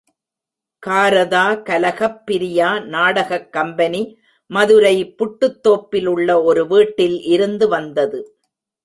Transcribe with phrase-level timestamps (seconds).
[0.87, 4.01] காரதா கலகப்ரியா நாடகக் கம்பெனி
[4.51, 8.19] மதுரை புட்டுத்தோப்பிலுள்ள ஒரு வீட்டில் இருந்து வந்தது.